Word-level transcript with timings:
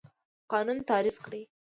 قانون 0.51 0.77
تعریف 0.89 1.15
کړئ. 1.25 1.43